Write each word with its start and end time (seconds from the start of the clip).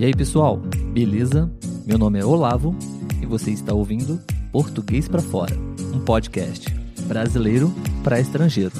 E 0.00 0.04
aí, 0.06 0.14
pessoal? 0.14 0.56
Beleza? 0.94 1.52
Meu 1.84 1.98
nome 1.98 2.18
é 2.18 2.24
Olavo 2.24 2.74
e 3.20 3.26
você 3.26 3.50
está 3.50 3.74
ouvindo 3.74 4.18
Português 4.50 5.06
para 5.06 5.20
Fora, 5.20 5.54
um 5.94 6.00
podcast 6.00 6.74
brasileiro 7.06 7.70
para 8.02 8.18
estrangeiro. 8.18 8.72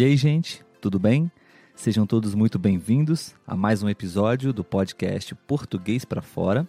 E 0.00 0.04
aí, 0.04 0.16
gente, 0.16 0.64
tudo 0.80 0.98
bem? 0.98 1.30
Sejam 1.74 2.06
todos 2.06 2.34
muito 2.34 2.58
bem-vindos 2.58 3.34
a 3.46 3.54
mais 3.54 3.82
um 3.82 3.88
episódio 3.90 4.50
do 4.50 4.64
podcast 4.64 5.34
Português 5.34 6.06
para 6.06 6.22
Fora. 6.22 6.66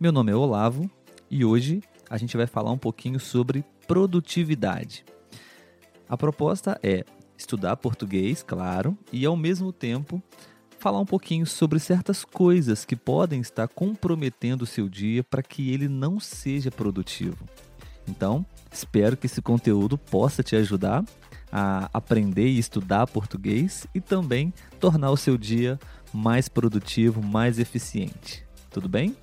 Meu 0.00 0.10
nome 0.10 0.32
é 0.32 0.34
Olavo 0.34 0.90
e 1.30 1.44
hoje 1.44 1.80
a 2.10 2.18
gente 2.18 2.36
vai 2.36 2.48
falar 2.48 2.72
um 2.72 2.76
pouquinho 2.76 3.20
sobre 3.20 3.64
produtividade. 3.86 5.04
A 6.08 6.16
proposta 6.16 6.76
é 6.82 7.04
estudar 7.36 7.76
português, 7.76 8.42
claro, 8.42 8.98
e 9.12 9.24
ao 9.24 9.36
mesmo 9.36 9.72
tempo 9.72 10.20
falar 10.80 10.98
um 10.98 11.06
pouquinho 11.06 11.46
sobre 11.46 11.78
certas 11.78 12.24
coisas 12.24 12.84
que 12.84 12.96
podem 12.96 13.40
estar 13.40 13.68
comprometendo 13.68 14.62
o 14.62 14.66
seu 14.66 14.88
dia 14.88 15.22
para 15.22 15.44
que 15.44 15.72
ele 15.72 15.86
não 15.86 16.18
seja 16.18 16.72
produtivo. 16.72 17.48
Então, 18.08 18.44
espero 18.72 19.16
que 19.16 19.26
esse 19.26 19.40
conteúdo 19.40 19.96
possa 19.96 20.42
te 20.42 20.56
ajudar 20.56 21.04
a 21.52 21.88
aprender 21.92 22.46
e 22.48 22.58
estudar 22.58 23.06
português 23.06 23.86
e 23.94 24.00
também 24.00 24.52
tornar 24.78 25.10
o 25.10 25.16
seu 25.16 25.36
dia 25.36 25.78
mais 26.12 26.48
produtivo, 26.48 27.22
mais 27.22 27.58
eficiente. 27.58 28.44
Tudo 28.70 28.88
bem? 28.88 29.16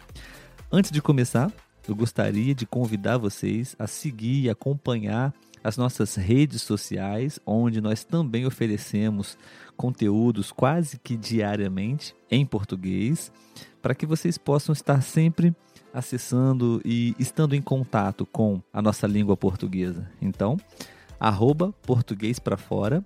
Antes 0.72 0.92
de 0.92 1.02
começar, 1.02 1.52
eu 1.88 1.96
gostaria 1.96 2.56
de 2.56 2.66
convidar 2.66 3.18
vocês 3.18 3.76
a 3.78 3.88
seguir 3.88 4.44
e 4.44 4.50
acompanhar 4.50 5.34
as 5.64 5.78
nossas 5.78 6.16
redes 6.16 6.62
sociais, 6.62 7.40
onde 7.46 7.82
nós 7.82 8.04
também 8.04 8.46
oferecemos 8.46 9.38
conteúdos 9.76 10.52
quase 10.52 11.00
que 11.00 11.18
diariamente 11.18 12.16
em 12.30 12.46
português, 12.46 13.32
para 13.82 13.96
que 13.96 14.06
vocês 14.06 14.38
possam 14.38 14.74
estar 14.74 15.02
sempre 15.02 15.56
acessando 15.94 16.82
e 16.84 17.16
estando 17.18 17.56
em 17.56 17.62
contato 17.62 18.26
com 18.26 18.62
a 18.72 18.82
nossa 18.82 19.08
língua 19.08 19.36
portuguesa. 19.36 20.08
Então, 20.22 20.58
arroba 21.20 21.72
português 21.84 22.40
para 22.40 22.58
fora 22.58 23.06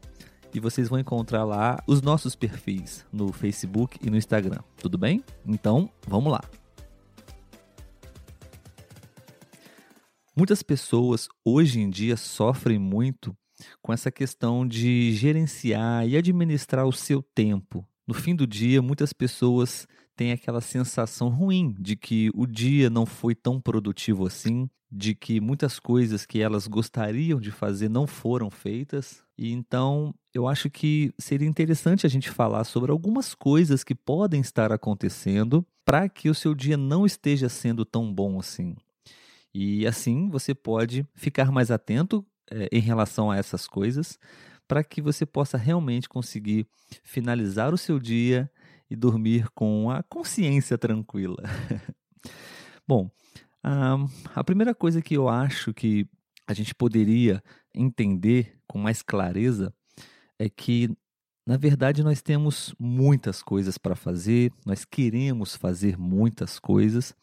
e 0.53 0.59
vocês 0.59 0.89
vão 0.89 0.99
encontrar 0.99 1.43
lá 1.43 1.81
os 1.85 2.01
nossos 2.01 2.35
perfis 2.35 3.05
no 3.11 3.31
Facebook 3.31 3.97
e 4.01 4.09
no 4.09 4.17
Instagram. 4.17 4.59
Tudo 4.77 4.97
bem? 4.97 5.23
Então, 5.45 5.89
vamos 6.07 6.31
lá. 6.31 6.41
Muitas 10.35 10.63
pessoas 10.63 11.27
hoje 11.43 11.81
em 11.81 11.89
dia 11.89 12.15
sofrem 12.15 12.79
muito 12.79 13.35
com 13.81 13.91
essa 13.91 14.09
questão 14.09 14.65
de 14.65 15.11
gerenciar 15.13 16.07
e 16.07 16.15
administrar 16.15 16.85
o 16.85 16.93
seu 16.93 17.21
tempo. 17.21 17.85
No 18.07 18.13
fim 18.13 18.33
do 18.33 18.47
dia, 18.47 18.81
muitas 18.81 19.11
pessoas 19.13 19.85
têm 20.19 20.33
aquela 20.33 20.59
sensação 20.59 21.29
ruim 21.29 21.73
de 21.79 21.95
que 21.95 22.29
o 22.35 22.45
dia 22.45 22.89
não 22.89 23.05
foi 23.05 23.33
tão 23.33 23.61
produtivo 23.61 24.27
assim, 24.27 24.69
de 24.91 25.15
que 25.15 25.39
muitas 25.39 25.79
coisas 25.79 26.25
que 26.25 26.41
elas 26.41 26.67
gostariam 26.67 27.39
de 27.39 27.51
fazer 27.51 27.87
não 27.87 28.05
foram 28.05 28.51
feitas. 28.51 29.23
E 29.37 29.53
então 29.53 30.13
eu 30.33 30.45
acho 30.45 30.69
que 30.69 31.13
seria 31.17 31.47
interessante 31.47 32.05
a 32.05 32.09
gente 32.09 32.29
falar 32.29 32.65
sobre 32.65 32.91
algumas 32.91 33.33
coisas 33.33 33.81
que 33.81 33.95
podem 33.95 34.41
estar 34.41 34.73
acontecendo 34.73 35.65
para 35.85 36.09
que 36.09 36.29
o 36.29 36.35
seu 36.35 36.53
dia 36.53 36.75
não 36.75 37.05
esteja 37.05 37.47
sendo 37.47 37.85
tão 37.85 38.13
bom 38.13 38.39
assim. 38.39 38.75
E 39.53 39.87
assim 39.87 40.27
você 40.27 40.53
pode 40.53 41.07
ficar 41.15 41.49
mais 41.49 41.71
atento 41.71 42.25
é, 42.51 42.67
em 42.73 42.81
relação 42.81 43.31
a 43.31 43.37
essas 43.37 43.65
coisas 43.67 44.19
para 44.67 44.83
que 44.83 45.01
você 45.01 45.25
possa 45.25 45.57
realmente 45.57 46.09
conseguir 46.09 46.67
finalizar 47.03 47.73
o 47.73 47.77
seu 47.77 47.97
dia 47.97 48.51
e 48.89 48.95
dormir 48.95 49.49
com 49.53 49.89
a 49.89 50.03
consciência 50.03 50.77
tranquila. 50.77 51.43
Bom, 52.87 53.09
a 53.63 54.43
primeira 54.43 54.73
coisa 54.73 55.01
que 55.01 55.15
eu 55.15 55.29
acho 55.29 55.73
que 55.73 56.07
a 56.47 56.53
gente 56.53 56.73
poderia 56.73 57.43
entender 57.73 58.57
com 58.67 58.79
mais 58.79 59.01
clareza 59.01 59.73
é 60.39 60.49
que, 60.49 60.89
na 61.45 61.57
verdade, 61.57 62.01
nós 62.01 62.21
temos 62.21 62.73
muitas 62.79 63.43
coisas 63.43 63.77
para 63.77 63.95
fazer, 63.95 64.51
nós 64.65 64.85
queremos 64.85 65.55
fazer 65.55 65.97
muitas 65.97 66.57
coisas 66.57 67.13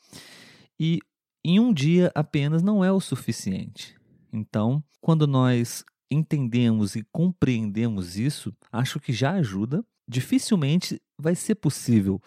e 0.78 1.00
em 1.44 1.58
um 1.58 1.72
dia 1.72 2.10
apenas 2.14 2.62
não 2.62 2.84
é 2.84 2.92
o 2.92 3.00
suficiente. 3.00 3.96
Então, 4.32 4.82
quando 5.00 5.26
nós 5.26 5.84
entendemos 6.10 6.94
e 6.94 7.04
compreendemos 7.12 8.18
isso, 8.18 8.54
acho 8.70 9.00
que 9.00 9.12
já 9.12 9.32
ajuda. 9.32 9.84
Dificilmente 10.08 11.00
vai 11.18 11.34
ser 11.34 11.56
possível 11.56 12.20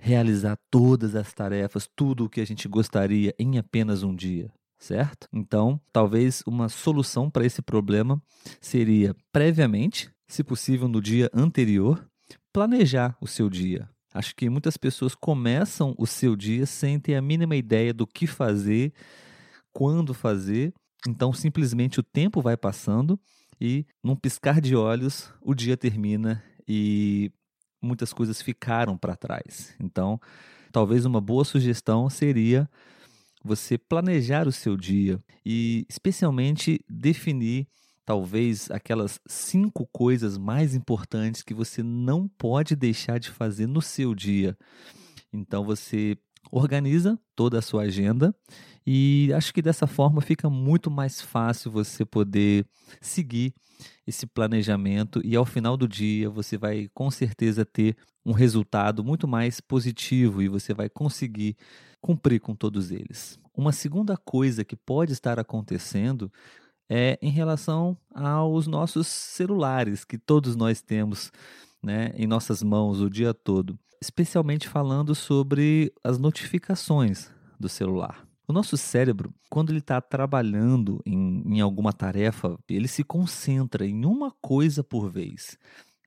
realizar 0.00 0.56
todas 0.70 1.14
as 1.14 1.32
tarefas, 1.32 1.88
tudo 1.94 2.24
o 2.24 2.28
que 2.28 2.40
a 2.40 2.46
gente 2.46 2.68
gostaria 2.68 3.34
em 3.38 3.58
apenas 3.58 4.02
um 4.02 4.14
dia, 4.14 4.50
certo? 4.78 5.28
Então, 5.32 5.80
talvez 5.92 6.42
uma 6.46 6.68
solução 6.68 7.28
para 7.28 7.44
esse 7.44 7.60
problema 7.60 8.22
seria 8.60 9.14
previamente, 9.32 10.10
se 10.26 10.44
possível 10.44 10.88
no 10.88 11.02
dia 11.02 11.28
anterior, 11.34 12.08
planejar 12.52 13.16
o 13.20 13.26
seu 13.26 13.50
dia. 13.50 13.88
Acho 14.14 14.34
que 14.34 14.48
muitas 14.48 14.76
pessoas 14.76 15.14
começam 15.14 15.94
o 15.98 16.06
seu 16.06 16.34
dia 16.34 16.64
sem 16.64 16.98
ter 16.98 17.14
a 17.14 17.22
mínima 17.22 17.56
ideia 17.56 17.92
do 17.92 18.06
que 18.06 18.26
fazer, 18.26 18.92
quando 19.72 20.14
fazer, 20.14 20.72
então 21.06 21.32
simplesmente 21.32 22.00
o 22.00 22.02
tempo 22.02 22.40
vai 22.40 22.56
passando 22.56 23.20
e 23.60 23.84
num 24.02 24.16
piscar 24.16 24.60
de 24.60 24.74
olhos 24.74 25.32
o 25.42 25.54
dia 25.54 25.76
termina 25.76 26.42
e 26.68 27.32
muitas 27.80 28.12
coisas 28.12 28.42
ficaram 28.42 28.96
para 28.96 29.16
trás. 29.16 29.74
Então, 29.80 30.20
talvez 30.70 31.04
uma 31.04 31.20
boa 31.20 31.44
sugestão 31.44 32.10
seria 32.10 32.68
você 33.42 33.78
planejar 33.78 34.46
o 34.46 34.52
seu 34.52 34.76
dia 34.76 35.22
e, 35.44 35.86
especialmente, 35.88 36.84
definir 36.88 37.66
talvez 38.04 38.70
aquelas 38.70 39.20
cinco 39.26 39.86
coisas 39.92 40.36
mais 40.38 40.74
importantes 40.74 41.42
que 41.42 41.54
você 41.54 41.82
não 41.82 42.26
pode 42.26 42.74
deixar 42.74 43.18
de 43.18 43.30
fazer 43.30 43.66
no 43.66 43.82
seu 43.82 44.14
dia. 44.14 44.56
Então, 45.32 45.64
você 45.64 46.16
organiza 46.50 47.18
toda 47.34 47.58
a 47.58 47.62
sua 47.62 47.82
agenda 47.82 48.34
e 48.86 49.30
acho 49.34 49.52
que 49.52 49.60
dessa 49.60 49.86
forma 49.86 50.20
fica 50.20 50.48
muito 50.48 50.90
mais 50.90 51.20
fácil 51.20 51.70
você 51.70 52.04
poder 52.04 52.66
seguir 53.00 53.54
esse 54.06 54.26
planejamento 54.26 55.20
e 55.24 55.36
ao 55.36 55.44
final 55.44 55.76
do 55.76 55.86
dia 55.86 56.30
você 56.30 56.56
vai 56.56 56.88
com 56.94 57.10
certeza 57.10 57.64
ter 57.64 57.96
um 58.24 58.32
resultado 58.32 59.04
muito 59.04 59.28
mais 59.28 59.60
positivo 59.60 60.42
e 60.42 60.48
você 60.48 60.74
vai 60.74 60.88
conseguir 60.88 61.56
cumprir 62.00 62.40
com 62.40 62.54
todos 62.54 62.90
eles. 62.90 63.38
Uma 63.54 63.72
segunda 63.72 64.16
coisa 64.16 64.64
que 64.64 64.76
pode 64.76 65.12
estar 65.12 65.38
acontecendo 65.38 66.30
é 66.88 67.18
em 67.20 67.30
relação 67.30 67.96
aos 68.14 68.66
nossos 68.66 69.06
celulares 69.06 70.04
que 70.04 70.16
todos 70.16 70.56
nós 70.56 70.80
temos 70.80 71.30
né, 71.82 72.12
em 72.14 72.26
nossas 72.26 72.62
mãos 72.62 73.00
o 73.00 73.10
dia 73.10 73.32
todo, 73.32 73.78
especialmente 74.00 74.68
falando 74.68 75.14
sobre 75.14 75.92
as 76.02 76.18
notificações 76.18 77.30
do 77.58 77.68
celular. 77.68 78.26
O 78.46 78.52
nosso 78.52 78.78
cérebro, 78.78 79.34
quando 79.50 79.70
ele 79.70 79.78
está 79.78 80.00
trabalhando 80.00 81.02
em, 81.04 81.42
em 81.46 81.60
alguma 81.60 81.92
tarefa, 81.92 82.58
ele 82.68 82.88
se 82.88 83.04
concentra 83.04 83.86
em 83.86 84.06
uma 84.06 84.32
coisa 84.40 84.82
por 84.82 85.10
vez. 85.10 85.58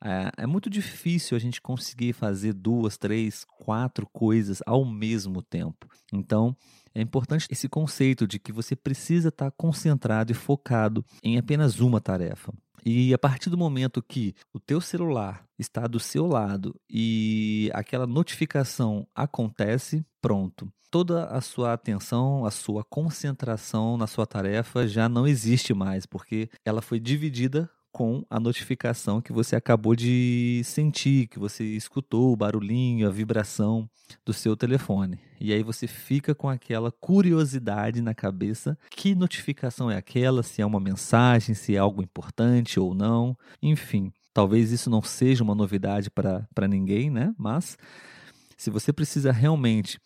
É, 0.04 0.32
é, 0.38 0.48
muito 0.48 0.68
difícil 0.68 1.38
a 1.38 1.40
gente 1.40 1.62
conseguir 1.62 2.14
fazer 2.14 2.54
duas, 2.54 2.98
três, 2.98 3.46
quatro 3.60 4.08
coisas 4.12 4.60
ao 4.66 4.84
mesmo 4.84 5.44
tempo. 5.44 5.88
Então, 6.12 6.58
é 6.96 7.02
importante 7.02 7.46
esse 7.52 7.70
conceito 7.70 8.28
de 8.28 8.40
que 8.40 8.52
você 8.52 8.76
precisa 8.76 9.30
estar 9.30 9.52
tá 9.52 9.56
concentrado 9.56 10.32
e 10.32 10.36
focado 10.36 11.06
em 11.24 11.38
apenas 11.38 11.80
uma 11.80 12.02
tarefa. 12.02 12.52
E 12.84 13.14
a 13.14 13.18
partir 13.18 13.50
do 13.50 13.58
momento 13.58 14.02
que 14.02 14.34
o 14.54 14.60
teu 14.60 14.82
celular 14.82 15.46
está 15.58 15.86
do 15.88 16.00
seu 16.00 16.26
lado 16.26 16.76
e 16.90 17.70
aquela 17.74 18.08
notificação 18.08 19.08
acontece, 19.14 20.04
pronto. 20.20 20.72
Toda 20.90 21.26
a 21.26 21.40
sua 21.40 21.74
atenção, 21.74 22.46
a 22.46 22.52
sua 22.52 22.84
concentração 22.84 23.96
na 23.98 24.08
sua 24.08 24.26
tarefa 24.26 24.88
já 24.88 25.08
não 25.08 25.26
existe 25.26 25.74
mais, 25.74 26.06
porque 26.06 26.50
ela 26.66 26.82
foi 26.82 27.00
dividida 27.00 27.70
com 27.92 28.26
a 28.30 28.40
notificação 28.40 29.22
que 29.22 29.34
você 29.34 29.56
acabou 29.56 29.96
de 29.96 30.62
sentir, 30.64 31.28
que 31.28 31.38
você 31.38 31.64
escutou 31.64 32.32
o 32.32 32.36
barulhinho, 32.36 33.08
a 33.08 33.12
vibração 33.12 33.90
do 34.26 34.34
seu 34.34 34.56
telefone. 34.56 35.20
E 35.40 35.54
aí 35.54 35.64
você 35.64 35.88
fica 35.88 36.34
com 36.34 36.50
aquela 36.50 36.92
curiosidade 36.92 38.02
na 38.02 38.14
cabeça: 38.14 38.78
que 38.90 39.16
notificação 39.16 39.90
é 39.90 39.98
aquela? 39.98 40.44
Se 40.44 40.62
é 40.62 40.66
uma 40.66 40.80
mensagem, 40.80 41.56
se 41.56 41.76
é 41.76 41.80
algo 41.80 42.02
importante 42.02 42.80
ou 42.80 42.94
não. 42.94 43.38
Enfim, 43.62 44.12
talvez 44.34 44.72
isso 44.72 44.90
não 44.90 45.02
seja 45.02 45.44
uma 45.44 45.56
novidade 45.56 46.10
para 46.10 46.68
ninguém, 46.68 47.10
né? 47.10 47.34
Mas 47.38 47.78
se 48.58 48.70
você 48.70 48.94
precisa 48.94 49.32
realmente 49.32 50.00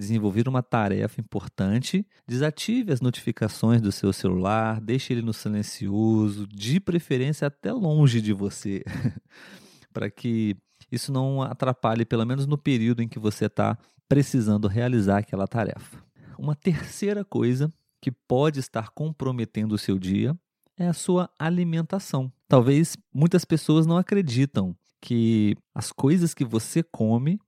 desenvolver 0.00 0.48
uma 0.48 0.62
tarefa 0.62 1.20
importante, 1.20 2.06
desative 2.26 2.92
as 2.92 3.00
notificações 3.00 3.80
do 3.80 3.92
seu 3.92 4.12
celular, 4.12 4.80
deixe 4.80 5.12
ele 5.12 5.22
no 5.22 5.32
silencioso, 5.32 6.46
de 6.46 6.80
preferência 6.80 7.46
até 7.46 7.72
longe 7.72 8.20
de 8.20 8.32
você, 8.32 8.82
para 9.92 10.10
que 10.10 10.56
isso 10.90 11.12
não 11.12 11.42
atrapalhe, 11.42 12.04
pelo 12.04 12.24
menos 12.24 12.46
no 12.46 12.58
período 12.58 13.02
em 13.02 13.08
que 13.08 13.18
você 13.18 13.46
está 13.46 13.78
precisando 14.08 14.66
realizar 14.66 15.18
aquela 15.18 15.46
tarefa. 15.46 16.02
Uma 16.38 16.56
terceira 16.56 17.24
coisa 17.24 17.72
que 18.00 18.10
pode 18.10 18.58
estar 18.58 18.88
comprometendo 18.90 19.74
o 19.74 19.78
seu 19.78 19.98
dia 19.98 20.36
é 20.76 20.88
a 20.88 20.94
sua 20.94 21.30
alimentação. 21.38 22.32
Talvez 22.48 22.96
muitas 23.14 23.44
pessoas 23.44 23.86
não 23.86 23.98
acreditam 23.98 24.74
que 25.00 25.56
as 25.74 25.92
coisas 25.92 26.34
que 26.34 26.44
você 26.44 26.82
come 26.82 27.38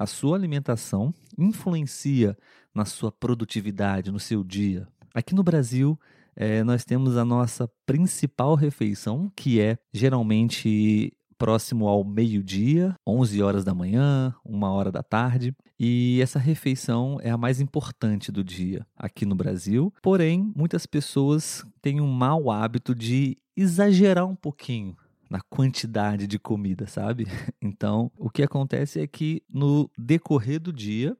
a 0.00 0.06
sua 0.06 0.34
alimentação 0.34 1.12
influencia 1.36 2.34
na 2.74 2.86
sua 2.86 3.12
produtividade, 3.12 4.10
no 4.10 4.18
seu 4.18 4.42
dia. 4.42 4.88
Aqui 5.14 5.34
no 5.34 5.42
Brasil, 5.42 6.00
é, 6.34 6.64
nós 6.64 6.86
temos 6.86 7.18
a 7.18 7.24
nossa 7.24 7.68
principal 7.84 8.54
refeição, 8.54 9.30
que 9.36 9.60
é 9.60 9.76
geralmente 9.92 11.12
próximo 11.36 11.86
ao 11.86 12.02
meio-dia, 12.02 12.94
11 13.06 13.42
horas 13.42 13.62
da 13.62 13.74
manhã, 13.74 14.34
uma 14.42 14.70
hora 14.70 14.90
da 14.90 15.02
tarde. 15.02 15.54
E 15.78 16.18
essa 16.22 16.38
refeição 16.38 17.18
é 17.20 17.28
a 17.28 17.36
mais 17.36 17.60
importante 17.60 18.32
do 18.32 18.42
dia 18.42 18.86
aqui 18.96 19.26
no 19.26 19.34
Brasil. 19.34 19.92
Porém, 20.00 20.50
muitas 20.56 20.86
pessoas 20.86 21.62
têm 21.82 22.00
um 22.00 22.10
mau 22.10 22.50
hábito 22.50 22.94
de 22.94 23.36
exagerar 23.54 24.24
um 24.24 24.34
pouquinho 24.34 24.96
na 25.30 25.40
quantidade 25.40 26.26
de 26.26 26.38
comida, 26.38 26.86
sabe? 26.86 27.24
Então, 27.62 28.10
o 28.16 28.28
que 28.28 28.42
acontece 28.42 29.00
é 29.00 29.06
que 29.06 29.42
no 29.48 29.88
decorrer 29.96 30.58
do 30.58 30.72
dia, 30.72 31.16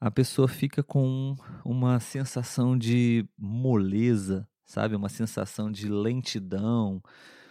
a 0.00 0.10
pessoa 0.10 0.48
fica 0.48 0.82
com 0.82 1.36
uma 1.64 2.00
sensação 2.00 2.76
de 2.76 3.28
moleza, 3.36 4.48
sabe? 4.64 4.96
Uma 4.96 5.08
sensação 5.08 5.70
de 5.70 5.88
lentidão, 5.88 7.02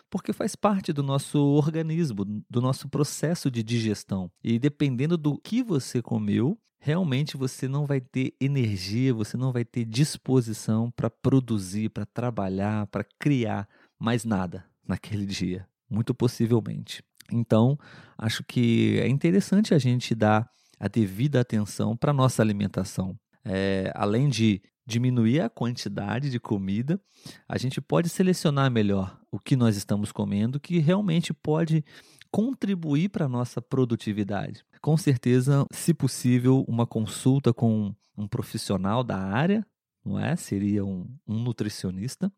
porque 0.10 0.34
faz 0.34 0.56
parte 0.56 0.92
do 0.92 1.04
nosso 1.04 1.40
organismo, 1.40 2.26
do 2.50 2.62
nosso 2.62 2.90
processo 2.90 3.52
de 3.52 3.62
digestão. 3.62 4.32
E 4.44 4.58
dependendo 4.58 5.18
do 5.18 5.38
que 5.38 5.62
você 5.62 6.02
comeu, 6.02 6.58
realmente 6.80 7.38
você 7.38 7.68
não 7.68 7.86
vai 7.86 8.02
ter 8.02 8.34
energia, 8.42 9.14
você 9.14 9.38
não 9.38 9.52
vai 9.52 9.64
ter 9.64 9.86
disposição 9.86 10.92
para 10.92 11.10
produzir, 11.10 11.90
para 11.90 12.06
trabalhar, 12.06 12.88
para 12.88 13.06
criar 13.20 13.68
mais 14.00 14.26
nada 14.26 14.66
naquele 14.86 15.26
dia 15.26 15.68
muito 15.94 16.14
possivelmente. 16.14 17.04
Então, 17.32 17.78
acho 18.18 18.44
que 18.44 19.00
é 19.00 19.08
interessante 19.08 19.74
a 19.74 19.78
gente 19.78 20.14
dar 20.16 20.50
a 20.80 20.88
devida 20.88 21.40
atenção 21.40 21.96
para 21.96 22.12
a 22.12 22.14
nossa 22.14 22.42
alimentação. 22.42 23.18
É, 23.46 23.92
além 23.96 24.28
de 24.28 24.62
diminuir 24.86 25.40
a 25.40 25.50
quantidade 25.50 26.30
de 26.30 26.40
comida, 26.40 27.00
a 27.48 27.58
gente 27.58 27.80
pode 27.80 28.10
selecionar 28.10 28.70
melhor 28.70 29.18
o 29.32 29.40
que 29.40 29.56
nós 29.56 29.78
estamos 29.78 30.12
comendo, 30.12 30.60
que 30.60 30.80
realmente 30.80 31.34
pode 31.34 31.86
contribuir 32.30 33.10
para 33.10 33.26
a 33.26 33.30
nossa 33.30 33.62
produtividade. 33.62 34.66
Com 34.82 34.98
certeza, 34.98 35.66
se 35.72 35.94
possível, 35.94 36.66
uma 36.68 36.86
consulta 36.86 37.54
com 37.54 37.94
um 38.18 38.28
profissional 38.28 39.04
da 39.04 39.18
área 39.18 39.66
não 40.06 40.20
é? 40.20 40.36
Seria 40.36 40.84
um, 40.84 41.08
um, 41.28 41.40
nutricionista. 41.40 42.32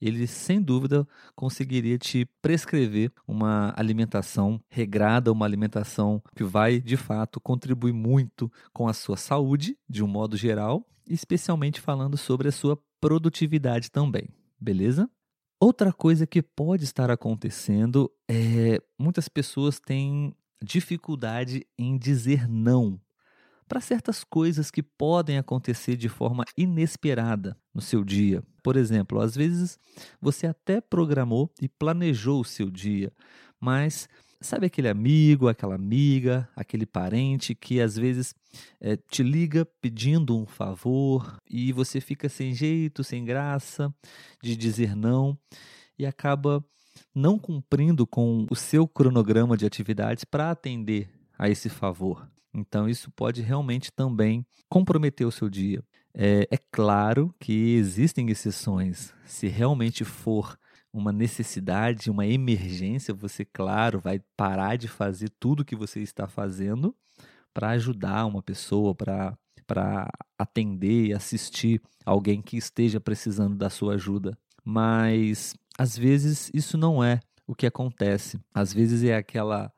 Ele, 0.00 0.26
sem 0.26 0.60
dúvida, 0.60 1.06
conseguiria 1.34 1.98
te 1.98 2.26
prescrever 2.42 3.12
uma 3.26 3.72
alimentação 3.76 4.60
regrada, 4.68 5.32
uma 5.32 5.46
alimentação 5.46 6.22
que 6.34 6.44
vai, 6.44 6.80
de 6.80 6.96
fato, 6.96 7.40
contribuir 7.40 7.92
muito 7.92 8.50
com 8.72 8.88
a 8.88 8.92
sua 8.92 9.16
saúde, 9.16 9.76
de 9.88 10.02
um 10.02 10.08
modo 10.08 10.36
geral, 10.36 10.86
especialmente 11.08 11.80
falando 11.80 12.16
sobre 12.16 12.48
a 12.48 12.52
sua 12.52 12.78
produtividade 13.00 13.90
também, 13.90 14.28
beleza? 14.60 15.08
Outra 15.58 15.92
coisa 15.92 16.26
que 16.26 16.42
pode 16.42 16.84
estar 16.84 17.10
acontecendo 17.10 18.10
é 18.28 18.78
muitas 18.98 19.28
pessoas 19.28 19.80
têm 19.80 20.34
dificuldade 20.62 21.66
em 21.78 21.96
dizer 21.96 22.48
não 22.48 23.00
para 23.68 23.80
certas 23.80 24.22
coisas 24.22 24.70
que 24.70 24.82
podem 24.82 25.38
acontecer 25.38 25.96
de 25.96 26.08
forma 26.08 26.44
inesperada 26.56 27.56
no 27.74 27.80
seu 27.80 28.04
dia. 28.04 28.42
Por 28.62 28.76
exemplo, 28.76 29.20
às 29.20 29.34
vezes 29.34 29.78
você 30.20 30.46
até 30.46 30.80
programou 30.80 31.50
e 31.60 31.68
planejou 31.68 32.40
o 32.40 32.44
seu 32.44 32.70
dia, 32.70 33.12
mas 33.60 34.08
sabe 34.40 34.66
aquele 34.66 34.88
amigo, 34.88 35.48
aquela 35.48 35.74
amiga, 35.74 36.48
aquele 36.54 36.86
parente 36.86 37.54
que 37.54 37.80
às 37.80 37.96
vezes 37.96 38.34
é, 38.80 38.96
te 38.96 39.22
liga 39.22 39.64
pedindo 39.80 40.36
um 40.36 40.46
favor 40.46 41.36
e 41.48 41.72
você 41.72 42.00
fica 42.00 42.28
sem 42.28 42.54
jeito, 42.54 43.02
sem 43.02 43.24
graça 43.24 43.92
de 44.42 44.56
dizer 44.56 44.94
não 44.94 45.38
e 45.98 46.06
acaba 46.06 46.64
não 47.14 47.38
cumprindo 47.38 48.06
com 48.06 48.46
o 48.50 48.56
seu 48.56 48.86
cronograma 48.86 49.56
de 49.56 49.66
atividades 49.66 50.24
para 50.24 50.50
atender 50.50 51.10
a 51.38 51.48
esse 51.48 51.68
favor. 51.68 52.28
Então, 52.56 52.88
isso 52.88 53.10
pode 53.10 53.42
realmente 53.42 53.92
também 53.92 54.44
comprometer 54.68 55.26
o 55.26 55.30
seu 55.30 55.50
dia. 55.50 55.84
É, 56.14 56.48
é 56.50 56.56
claro 56.56 57.34
que 57.38 57.74
existem 57.74 58.30
exceções. 58.30 59.12
Se 59.26 59.46
realmente 59.46 60.04
for 60.04 60.58
uma 60.90 61.12
necessidade, 61.12 62.10
uma 62.10 62.26
emergência, 62.26 63.12
você, 63.12 63.44
claro, 63.44 64.00
vai 64.00 64.20
parar 64.34 64.76
de 64.76 64.88
fazer 64.88 65.28
tudo 65.38 65.64
que 65.64 65.76
você 65.76 66.00
está 66.00 66.26
fazendo 66.26 66.96
para 67.52 67.70
ajudar 67.70 68.24
uma 68.24 68.42
pessoa, 68.42 68.94
para 68.94 69.36
para 69.66 70.08
atender 70.38 71.06
e 71.06 71.12
assistir 71.12 71.82
alguém 72.04 72.40
que 72.40 72.56
esteja 72.56 73.00
precisando 73.00 73.56
da 73.56 73.68
sua 73.68 73.94
ajuda. 73.94 74.38
Mas 74.64 75.54
às 75.76 75.98
vezes 75.98 76.50
isso 76.54 76.78
não 76.78 77.02
é 77.02 77.18
o 77.46 77.54
que 77.54 77.66
acontece. 77.66 78.38
Às 78.54 78.72
vezes 78.72 79.02
é 79.02 79.16
aquela 79.16 79.72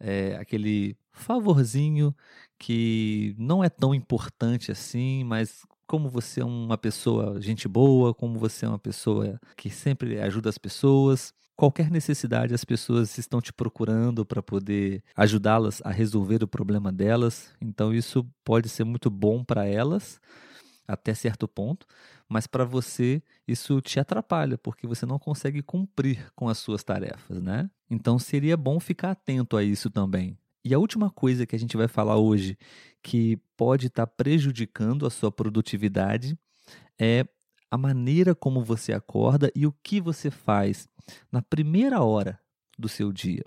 é, 0.00 0.36
aquele 0.36 0.96
favorzinho 1.16 2.14
que 2.58 3.34
não 3.38 3.62
é 3.62 3.68
tão 3.68 3.94
importante 3.94 4.70
assim, 4.70 5.24
mas 5.24 5.62
como 5.86 6.08
você 6.08 6.40
é 6.40 6.44
uma 6.44 6.76
pessoa 6.76 7.40
gente 7.40 7.68
boa, 7.68 8.14
como 8.14 8.38
você 8.38 8.66
é 8.66 8.68
uma 8.68 8.78
pessoa 8.78 9.40
que 9.56 9.70
sempre 9.70 10.20
ajuda 10.20 10.48
as 10.48 10.58
pessoas, 10.58 11.32
qualquer 11.56 11.90
necessidade 11.90 12.54
as 12.54 12.64
pessoas 12.64 13.16
estão 13.18 13.40
te 13.40 13.52
procurando 13.52 14.24
para 14.24 14.42
poder 14.42 15.02
ajudá-las 15.14 15.80
a 15.84 15.90
resolver 15.90 16.42
o 16.42 16.48
problema 16.48 16.92
delas. 16.92 17.52
Então 17.60 17.94
isso 17.94 18.26
pode 18.44 18.68
ser 18.68 18.84
muito 18.84 19.10
bom 19.10 19.42
para 19.44 19.66
elas 19.66 20.20
até 20.88 21.14
certo 21.14 21.48
ponto, 21.48 21.86
mas 22.28 22.46
para 22.46 22.64
você 22.64 23.22
isso 23.46 23.80
te 23.80 23.98
atrapalha 23.98 24.56
porque 24.58 24.86
você 24.86 25.04
não 25.04 25.18
consegue 25.18 25.62
cumprir 25.62 26.30
com 26.34 26.48
as 26.48 26.58
suas 26.58 26.84
tarefas, 26.84 27.40
né? 27.42 27.68
Então 27.90 28.18
seria 28.18 28.56
bom 28.56 28.78
ficar 28.78 29.12
atento 29.12 29.56
a 29.56 29.62
isso 29.62 29.90
também. 29.90 30.38
E 30.66 30.74
a 30.74 30.80
última 30.80 31.08
coisa 31.08 31.46
que 31.46 31.54
a 31.54 31.58
gente 31.60 31.76
vai 31.76 31.86
falar 31.86 32.16
hoje 32.16 32.58
que 33.00 33.36
pode 33.56 33.86
estar 33.86 34.04
tá 34.04 34.12
prejudicando 34.12 35.06
a 35.06 35.10
sua 35.10 35.30
produtividade 35.30 36.36
é 36.98 37.24
a 37.70 37.78
maneira 37.78 38.34
como 38.34 38.64
você 38.64 38.92
acorda 38.92 39.48
e 39.54 39.64
o 39.64 39.72
que 39.80 40.00
você 40.00 40.28
faz 40.28 40.88
na 41.30 41.40
primeira 41.40 42.02
hora 42.02 42.40
do 42.76 42.88
seu 42.88 43.12
dia. 43.12 43.44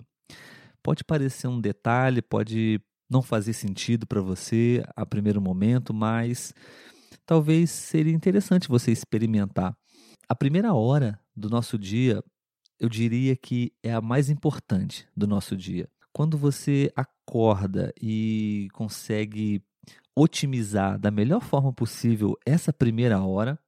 Pode 0.82 1.04
parecer 1.04 1.46
um 1.46 1.60
detalhe, 1.60 2.22
pode 2.22 2.80
não 3.06 3.20
fazer 3.20 3.52
sentido 3.52 4.06
para 4.06 4.22
você 4.22 4.82
a 4.96 5.04
primeiro 5.04 5.42
momento, 5.42 5.92
mas 5.92 6.54
talvez 7.26 7.68
seria 7.68 8.14
interessante 8.14 8.66
você 8.66 8.92
experimentar. 8.92 9.76
A 10.26 10.34
primeira 10.34 10.72
hora 10.72 11.20
do 11.36 11.50
nosso 11.50 11.78
dia, 11.78 12.24
eu 12.78 12.88
diria 12.88 13.36
que 13.36 13.74
é 13.82 13.92
a 13.92 14.00
mais 14.00 14.30
importante 14.30 15.06
do 15.14 15.26
nosso 15.26 15.54
dia. 15.54 15.86
Quando 16.12 16.36
você 16.36 16.92
acorda 16.96 17.92
e 18.00 18.68
consegue 18.72 19.62
otimizar 20.14 20.98
da 20.98 21.10
melhor 21.10 21.40
forma 21.40 21.72
possível 21.72 22.36
essa 22.44 22.72
primeira 22.72 23.22
hora, 23.22 23.58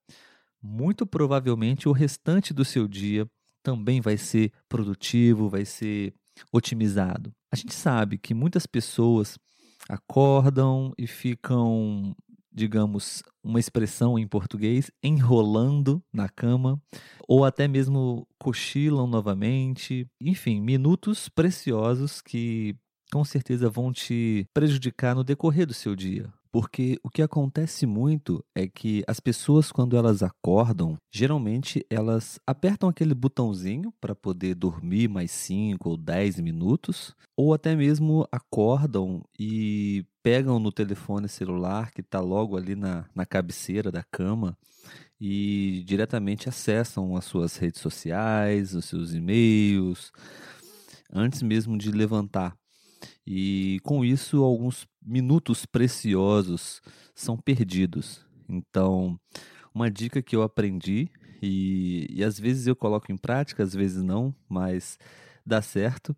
muito 0.61 1.07
provavelmente 1.07 1.89
o 1.89 1.93
restante 1.93 2.53
do 2.53 2.65
seu 2.65 2.87
dia 2.87 3.29
também 3.63 4.01
vai 4.01 4.17
ser 4.17 4.53
produtivo, 4.69 5.49
vai 5.49 5.65
ser 5.65 6.15
otimizado. 6.53 7.33
A 7.51 7.57
gente 7.57 7.75
sabe 7.75 8.19
que 8.19 8.35
muitas 8.35 8.67
pessoas 8.67 9.39
acordam 9.89 10.93
e 10.99 11.07
ficam 11.07 12.15
digamos, 12.53 13.23
uma 13.43 13.59
expressão 13.59 14.19
em 14.19 14.27
português, 14.27 14.91
enrolando 15.03 16.03
na 16.13 16.29
cama, 16.29 16.81
ou 17.27 17.45
até 17.45 17.67
mesmo 17.67 18.27
cochilam 18.39 19.07
novamente. 19.07 20.07
Enfim, 20.21 20.61
minutos 20.61 21.29
preciosos 21.29 22.21
que 22.21 22.77
com 23.13 23.25
certeza 23.25 23.69
vão 23.69 23.93
te 23.93 24.47
prejudicar 24.55 25.15
no 25.15 25.23
decorrer 25.25 25.67
do 25.67 25.75
seu 25.75 25.95
dia. 25.95 26.33
Porque 26.53 26.99
o 27.03 27.09
que 27.09 27.23
acontece 27.23 27.87
muito 27.87 28.45
é 28.55 28.69
que 28.69 29.03
as 29.09 29.19
pessoas, 29.19 29.73
quando 29.73 29.97
elas 29.97 30.23
acordam, 30.23 30.99
geralmente 31.11 31.85
elas 31.89 32.39
apertam 32.47 32.91
aquele 32.91 33.15
botãozinho 33.15 33.91
para 33.99 34.15
poder 34.15 34.55
dormir 34.55 35.09
mais 35.09 35.31
5 35.31 35.89
ou 35.89 35.97
10 35.97 36.41
minutos, 36.41 37.17
ou 37.35 37.55
até 37.55 37.75
mesmo 37.75 38.29
acordam 38.31 39.23
e 39.39 40.05
pegam 40.23 40.59
no 40.59 40.71
telefone 40.71 41.29
celular 41.29 41.91
que 41.91 42.01
está 42.01 42.21
logo 42.21 42.57
ali 42.57 42.75
na, 42.77 43.05
na 43.15 43.27
cabeceira 43.27 43.91
da 43.91 44.03
cama 44.03 44.57
e 45.21 45.83
diretamente 45.87 46.49
acessam 46.49 47.17
as 47.17 47.25
suas 47.25 47.57
redes 47.57 47.81
sociais, 47.81 48.75
os 48.75 48.85
seus 48.85 49.15
e-mails, 49.15 50.13
antes 51.13 51.43
mesmo 51.43 51.77
de 51.79 51.91
levantar. 51.91 52.57
E 53.27 53.79
com 53.83 54.05
isso, 54.05 54.43
alguns 54.43 54.87
minutos 55.01 55.65
preciosos 55.65 56.81
são 57.15 57.37
perdidos. 57.37 58.25
Então, 58.49 59.19
uma 59.75 59.91
dica 59.91 60.23
que 60.23 60.35
eu 60.35 60.43
aprendi, 60.43 61.09
e, 61.41 62.07
e 62.11 62.25
às 62.25 62.39
vezes 62.39 62.67
eu 62.67 62.77
coloco 62.77 63.11
em 63.11 63.17
prática, 63.17 63.63
às 63.63 63.75
vezes 63.75 64.03
não, 64.03 64.35
mas 64.49 64.99
dá 65.45 65.63
certo, 65.63 66.17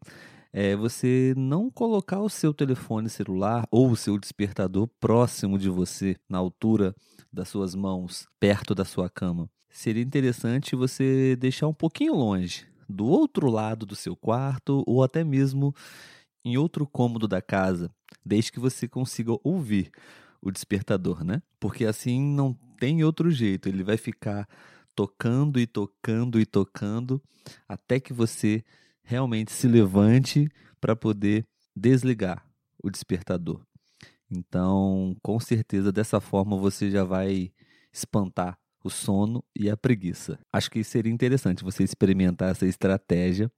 é 0.56 0.76
você 0.76 1.34
não 1.36 1.68
colocar 1.68 2.20
o 2.20 2.28
seu 2.28 2.54
telefone 2.54 3.10
celular 3.10 3.66
ou 3.72 3.90
o 3.90 3.96
seu 3.96 4.16
despertador 4.16 4.86
próximo 5.00 5.58
de 5.58 5.68
você, 5.68 6.16
na 6.28 6.38
altura 6.38 6.94
das 7.32 7.48
suas 7.48 7.74
mãos, 7.74 8.28
perto 8.38 8.72
da 8.72 8.84
sua 8.84 9.10
cama. 9.10 9.50
Seria 9.68 10.00
interessante 10.00 10.76
você 10.76 11.34
deixar 11.34 11.66
um 11.66 11.74
pouquinho 11.74 12.14
longe, 12.14 12.68
do 12.88 13.04
outro 13.04 13.50
lado 13.50 13.84
do 13.84 13.96
seu 13.96 14.14
quarto 14.14 14.84
ou 14.86 15.02
até 15.02 15.24
mesmo 15.24 15.74
em 16.44 16.56
outro 16.56 16.86
cômodo 16.86 17.26
da 17.26 17.42
casa, 17.42 17.90
desde 18.24 18.52
que 18.52 18.60
você 18.60 18.86
consiga 18.86 19.32
ouvir 19.42 19.90
o 20.40 20.52
despertador, 20.52 21.24
né? 21.24 21.42
Porque 21.58 21.84
assim 21.84 22.22
não 22.22 22.56
tem 22.78 23.02
outro 23.02 23.28
jeito, 23.28 23.68
ele 23.68 23.82
vai 23.82 23.96
ficar 23.96 24.48
tocando 24.94 25.58
e 25.58 25.66
tocando 25.66 26.38
e 26.38 26.46
tocando 26.46 27.20
até 27.68 27.98
que 27.98 28.12
você 28.12 28.62
realmente 29.04 29.52
se 29.52 29.68
levante 29.68 30.48
para 30.80 30.96
poder 30.96 31.46
desligar 31.76 32.44
o 32.82 32.90
despertador. 32.90 33.60
Então, 34.30 35.16
com 35.22 35.38
certeza 35.38 35.92
dessa 35.92 36.20
forma 36.20 36.56
você 36.56 36.90
já 36.90 37.04
vai 37.04 37.52
espantar 37.92 38.58
o 38.82 38.90
sono 38.90 39.42
e 39.54 39.70
a 39.70 39.76
preguiça. 39.76 40.38
Acho 40.52 40.70
que 40.70 40.82
seria 40.82 41.12
interessante 41.12 41.64
você 41.64 41.82
experimentar 41.82 42.50
essa 42.50 42.66
estratégia 42.66 43.50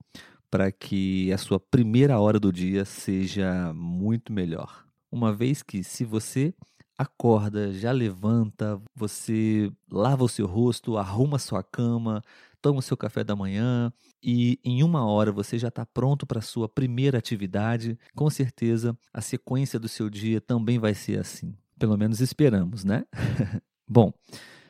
para 0.51 0.71
que 0.71 1.33
a 1.33 1.39
sua 1.39 1.59
primeira 1.59 2.19
hora 2.21 2.39
do 2.39 2.53
dia 2.53 2.85
seja 2.85 3.73
muito 3.75 4.33
melhor. 4.33 4.87
Uma 5.11 5.33
vez 5.33 5.63
que, 5.63 5.83
se 5.83 6.05
você 6.05 6.55
acorda, 6.97 7.73
já 7.73 7.93
levanta, 7.93 8.81
você 8.95 9.71
lava 9.91 10.25
o 10.25 10.29
seu 10.29 10.47
rosto, 10.47 10.97
arruma 10.97 11.39
sua 11.39 11.63
cama, 11.63 12.23
toma 12.67 12.81
o 12.81 12.83
seu 12.83 12.97
café 12.97 13.23
da 13.23 13.37
manhã 13.37 13.93
e 14.21 14.59
em 14.65 14.83
uma 14.83 15.07
hora 15.07 15.31
você 15.31 15.57
já 15.57 15.69
está 15.69 15.87
pronto 15.87 16.27
para 16.27 16.41
a 16.41 16.43
sua 16.43 16.69
primeira 16.69 17.17
atividade, 17.17 17.97
com 18.13 18.29
certeza 18.29 18.99
a 19.15 19.21
sequência 19.21 19.79
do 19.79 19.87
seu 19.87 20.11
dia 20.11 20.41
também 20.41 20.77
vai 20.77 20.93
ser 20.93 21.21
assim. 21.21 21.55
Pelo 21.79 21.97
menos 21.97 22.21
esperamos, 22.21 22.83
né? 22.83 23.05
Bom, 23.89 24.13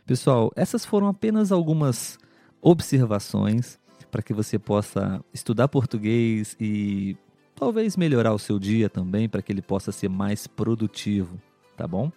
pessoal, 0.05 0.53
essas 0.55 0.85
foram 0.85 1.07
apenas 1.07 1.51
algumas 1.51 2.19
observações 2.61 3.79
para 4.11 4.23
que 4.23 4.35
você 4.35 4.59
possa 4.59 5.25
estudar 5.33 5.69
português 5.69 6.55
e 6.61 7.17
talvez 7.55 7.97
melhorar 7.97 8.35
o 8.35 8.39
seu 8.39 8.59
dia 8.59 8.91
também 8.91 9.27
para 9.27 9.41
que 9.41 9.51
ele 9.51 9.63
possa 9.63 9.91
ser 9.91 10.11
mais 10.11 10.47
produtivo, 10.47 11.41
tá 11.75 11.89
bom? 11.89 12.13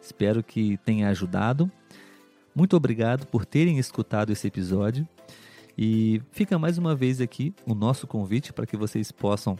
Espero 0.00 0.40
que 0.40 0.76
tenha 0.84 1.08
ajudado. 1.08 1.68
Muito 2.54 2.76
obrigado 2.76 3.26
por 3.26 3.44
terem 3.44 3.76
escutado 3.78 4.30
esse 4.30 4.46
episódio 4.46 5.06
e 5.76 6.22
fica 6.30 6.58
mais 6.58 6.78
uma 6.78 6.94
vez 6.94 7.20
aqui 7.20 7.54
o 7.66 7.74
nosso 7.74 8.06
convite 8.06 8.52
para 8.52 8.66
que 8.66 8.76
vocês 8.76 9.12
possam 9.12 9.58